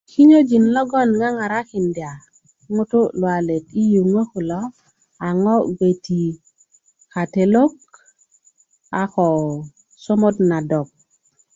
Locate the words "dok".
10.69-10.87